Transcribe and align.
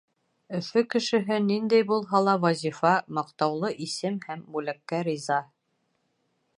Өфө 0.59 0.81
кешеһе 0.93 1.37
ниндәй 1.49 1.85
булһа 1.91 2.21
ла 2.29 2.35
вазифа, 2.47 2.95
маҡтаулы 3.19 3.73
исем 3.89 4.19
һәм 4.27 4.43
бүләккә 4.57 5.07
риза. 5.11 5.43